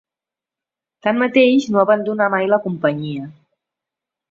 [1.07, 3.31] Tanmateix, no abandonà mai la Companyia.